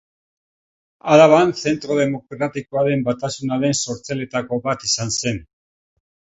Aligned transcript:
Araban 1.15 1.53
Zentro 1.65 1.97
Demokratikoaren 1.99 3.05
Batasunaren 3.11 3.79
sortzaileetako 3.83 4.63
bat 4.67 4.91
izan 4.93 5.17
zen. 5.23 5.43